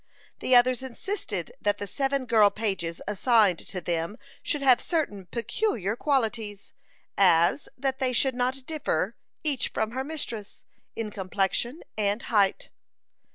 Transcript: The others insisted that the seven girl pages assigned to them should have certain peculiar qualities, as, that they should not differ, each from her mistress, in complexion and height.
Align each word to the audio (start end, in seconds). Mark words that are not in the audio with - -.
The 0.39 0.55
others 0.55 0.81
insisted 0.81 1.51
that 1.61 1.77
the 1.77 1.85
seven 1.85 2.25
girl 2.25 2.49
pages 2.49 3.03
assigned 3.07 3.59
to 3.67 3.79
them 3.79 4.17
should 4.41 4.63
have 4.63 4.81
certain 4.81 5.27
peculiar 5.27 5.95
qualities, 5.95 6.73
as, 7.19 7.69
that 7.77 7.99
they 7.99 8.11
should 8.11 8.33
not 8.33 8.65
differ, 8.65 9.15
each 9.43 9.69
from 9.69 9.91
her 9.91 10.03
mistress, 10.03 10.65
in 10.95 11.11
complexion 11.11 11.83
and 11.99 12.19
height. 12.23 12.71